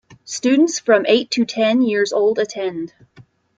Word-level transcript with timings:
Students 0.25 0.79
from 0.79 1.05
eight 1.07 1.29
to 1.29 1.45
ten 1.45 1.83
years 1.83 2.11
old 2.11 2.39
attend. 2.39 2.91